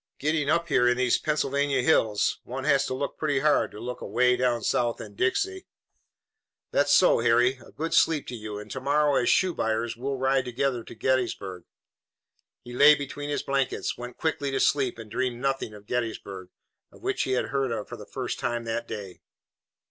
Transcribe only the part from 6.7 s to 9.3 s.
"That's so, Harry. A good sleep to you, and to morrow, as